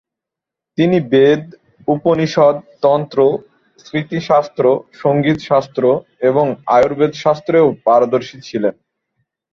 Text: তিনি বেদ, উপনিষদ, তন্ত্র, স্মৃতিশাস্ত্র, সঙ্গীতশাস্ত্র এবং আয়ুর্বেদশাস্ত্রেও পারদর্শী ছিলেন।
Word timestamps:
তিনি 0.77 0.97
বেদ, 1.11 1.43
উপনিষদ, 1.87 2.55
তন্ত্র, 2.83 3.19
স্মৃতিশাস্ত্র, 3.85 4.63
সঙ্গীতশাস্ত্র 5.01 5.83
এবং 6.21 6.45
আয়ুর্বেদশাস্ত্রেও 6.67 7.67
পারদর্শী 7.85 8.37
ছিলেন। 8.47 8.75